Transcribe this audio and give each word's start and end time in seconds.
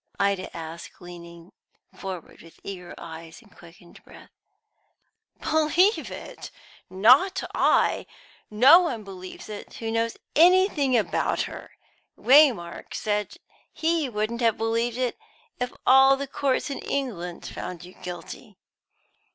Ida 0.19 0.57
asked, 0.57 0.99
leaning 0.99 1.51
forward 1.95 2.41
with 2.41 2.59
eager 2.63 2.95
eyes 2.97 3.39
and 3.43 3.55
quickened 3.55 4.03
breath. 4.03 4.31
"Believe 5.39 6.09
it! 6.09 6.49
Not 6.89 7.43
I! 7.53 8.07
No 8.49 8.79
one 8.79 9.03
believes 9.03 9.47
it 9.47 9.73
who 9.75 9.91
knows 9.91 10.17
anything 10.35 10.97
about 10.97 11.41
her. 11.43 11.69
Waymark 12.17 12.95
said 12.95 13.35
he 13.71 14.09
wouldn't 14.09 14.41
have 14.41 14.57
believed 14.57 14.97
it 14.97 15.19
if 15.59 15.71
all 15.85 16.17
the 16.17 16.25
courts 16.25 16.71
in 16.71 16.79
England 16.79 17.45
found 17.47 17.85
you 17.85 17.93
guilty." 17.93 18.57